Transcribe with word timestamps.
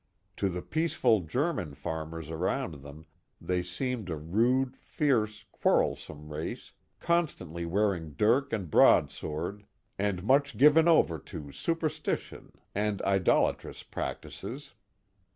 To 0.37 0.49
the 0.49 0.63
peaceful 0.63 1.19
German 1.19 1.75
farmers 1.75 2.31
around 2.31 2.81
them 2.81 3.05
they 3.39 3.61
seemed 3.61 4.09
a 4.09 4.15
rude, 4.15 4.75
fierce, 4.75 5.45
quarrelsome 5.51 6.33
race, 6.33 6.71
constantly 6.99 7.67
wearing 7.67 8.13
dirk 8.13 8.51
and 8.51 8.71
broad 8.71 9.11
sword, 9.11 9.63
and 9.99 10.23
much 10.23 10.57
given 10.57 10.87
over 10.87 11.19
to 11.19 11.51
superstition 11.51 12.53
and 12.73 12.99
idolatrous 13.03 13.83
practices. 13.83 14.73